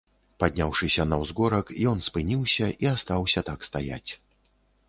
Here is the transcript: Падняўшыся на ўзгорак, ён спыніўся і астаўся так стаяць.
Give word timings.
Падняўшыся 0.43 1.05
на 1.11 1.19
ўзгорак, 1.25 1.67
ён 1.91 2.01
спыніўся 2.07 2.73
і 2.87 2.91
астаўся 2.95 3.45
так 3.51 3.59
стаяць. 3.69 4.09